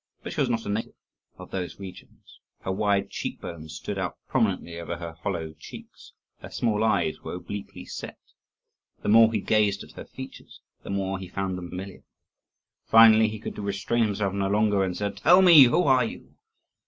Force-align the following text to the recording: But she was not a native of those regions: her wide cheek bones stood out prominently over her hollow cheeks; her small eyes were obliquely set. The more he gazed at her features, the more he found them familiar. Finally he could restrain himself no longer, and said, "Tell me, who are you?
But 0.23 0.33
she 0.33 0.41
was 0.41 0.49
not 0.49 0.65
a 0.65 0.69
native 0.69 0.95
of 1.37 1.51
those 1.51 1.79
regions: 1.79 2.39
her 2.61 2.71
wide 2.71 3.11
cheek 3.11 3.39
bones 3.39 3.75
stood 3.75 3.99
out 3.99 4.17
prominently 4.27 4.79
over 4.79 4.97
her 4.97 5.13
hollow 5.13 5.53
cheeks; 5.59 6.13
her 6.39 6.49
small 6.49 6.83
eyes 6.83 7.19
were 7.21 7.35
obliquely 7.35 7.85
set. 7.85 8.17
The 9.03 9.09
more 9.09 9.31
he 9.31 9.41
gazed 9.41 9.83
at 9.83 9.91
her 9.91 10.05
features, 10.05 10.59
the 10.81 10.89
more 10.89 11.19
he 11.19 11.27
found 11.27 11.55
them 11.55 11.69
familiar. 11.69 12.01
Finally 12.87 13.27
he 13.27 13.37
could 13.37 13.59
restrain 13.59 14.05
himself 14.05 14.33
no 14.33 14.47
longer, 14.47 14.83
and 14.83 14.97
said, 14.97 15.17
"Tell 15.17 15.43
me, 15.43 15.65
who 15.65 15.83
are 15.83 16.03
you? 16.03 16.33